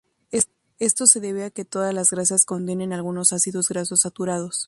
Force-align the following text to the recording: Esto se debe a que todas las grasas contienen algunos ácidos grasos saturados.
Esto 0.79 1.05
se 1.05 1.19
debe 1.19 1.43
a 1.45 1.51
que 1.51 1.63
todas 1.63 1.93
las 1.93 2.09
grasas 2.09 2.45
contienen 2.45 2.91
algunos 2.91 3.33
ácidos 3.33 3.69
grasos 3.69 4.01
saturados. 4.01 4.59